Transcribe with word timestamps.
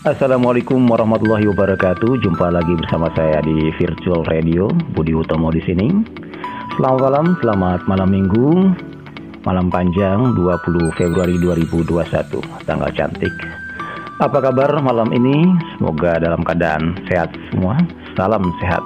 Assalamualaikum 0.00 0.80
warahmatullahi 0.88 1.44
wabarakatuh. 1.52 2.24
Jumpa 2.24 2.48
lagi 2.48 2.72
bersama 2.72 3.12
saya 3.12 3.44
di 3.44 3.68
Virtual 3.76 4.24
Radio 4.24 4.72
Budi 4.96 5.12
Utomo 5.12 5.52
di 5.52 5.60
sini. 5.60 5.92
Selamat 6.72 7.00
malam, 7.04 7.26
selamat 7.36 7.80
malam 7.84 8.08
Minggu, 8.08 8.48
malam 9.44 9.68
panjang 9.68 10.32
20 10.32 10.96
Februari 10.96 11.36
2021, 11.44 12.32
tanggal 12.64 12.88
cantik. 12.96 13.28
Apa 14.24 14.40
kabar 14.40 14.72
malam 14.80 15.12
ini? 15.12 15.52
Semoga 15.76 16.16
dalam 16.16 16.48
keadaan 16.48 16.96
sehat 17.04 17.36
semua. 17.52 17.76
Salam 18.16 18.40
sehat. 18.56 18.80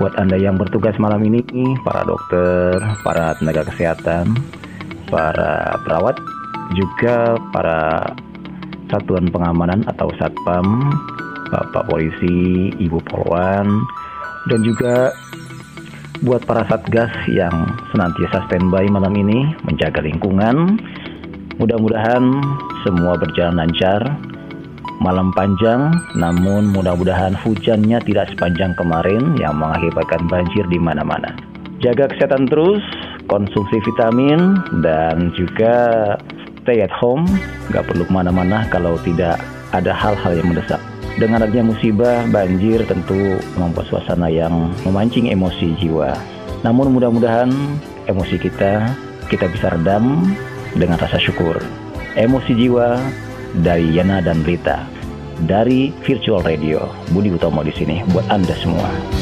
Buat 0.00 0.16
Anda 0.16 0.40
yang 0.40 0.56
bertugas 0.56 0.96
malam 0.96 1.20
ini, 1.28 1.44
para 1.84 2.08
dokter, 2.08 2.80
para 3.04 3.36
tenaga 3.36 3.68
kesehatan, 3.68 4.32
para 5.12 5.76
perawat, 5.84 6.16
juga 6.72 7.36
para 7.52 8.08
satuan 8.92 9.32
pengamanan 9.32 9.80
atau 9.88 10.12
satpam, 10.20 10.92
bapak 11.48 11.88
polisi, 11.88 12.68
ibu 12.76 13.00
polwan, 13.08 13.66
dan 14.52 14.60
juga 14.60 15.16
buat 16.22 16.44
para 16.46 16.62
satgas 16.70 17.10
yang 17.26 17.50
senantiasa 17.90 18.46
standby 18.46 18.86
malam 18.86 19.16
ini 19.18 19.56
menjaga 19.66 20.04
lingkungan. 20.04 20.78
Mudah-mudahan 21.58 22.22
semua 22.86 23.18
berjalan 23.18 23.66
lancar. 23.66 24.02
Malam 25.02 25.34
panjang, 25.34 25.90
namun 26.14 26.70
mudah-mudahan 26.70 27.34
hujannya 27.42 27.98
tidak 28.06 28.30
sepanjang 28.30 28.70
kemarin 28.78 29.34
yang 29.34 29.58
mengakibatkan 29.58 30.30
banjir 30.30 30.62
di 30.70 30.78
mana-mana. 30.78 31.34
Jaga 31.82 32.06
kesehatan 32.06 32.46
terus, 32.46 32.78
konsumsi 33.26 33.82
vitamin, 33.82 34.62
dan 34.78 35.34
juga 35.34 35.74
stay 36.62 36.80
at 36.80 36.94
home, 36.94 37.26
nggak 37.74 37.84
perlu 37.90 38.06
ke 38.06 38.12
mana-mana 38.14 38.64
kalau 38.70 38.94
tidak 39.02 39.36
ada 39.74 39.90
hal-hal 39.90 40.32
yang 40.38 40.48
mendesak. 40.54 40.78
Dengan 41.18 41.44
adanya 41.44 41.74
musibah, 41.74 42.24
banjir 42.32 42.80
tentu 42.88 43.36
membuat 43.60 43.84
suasana 43.92 44.32
yang 44.32 44.72
memancing 44.88 45.28
emosi 45.28 45.76
jiwa. 45.76 46.16
Namun 46.64 46.94
mudah-mudahan 46.94 47.52
emosi 48.08 48.40
kita, 48.40 48.88
kita 49.28 49.50
bisa 49.52 49.74
redam 49.76 50.32
dengan 50.72 50.96
rasa 50.96 51.20
syukur. 51.20 51.60
Emosi 52.16 52.56
jiwa 52.56 52.96
dari 53.60 53.92
Yana 53.92 54.24
dan 54.24 54.40
Rita. 54.46 54.88
Dari 55.42 55.90
Virtual 56.06 56.40
Radio, 56.46 56.86
Budi 57.10 57.34
Utomo 57.34 57.66
di 57.66 57.74
sini 57.74 58.00
buat 58.14 58.24
Anda 58.30 58.54
semua. 58.56 59.21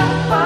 Bye. 0.00 0.39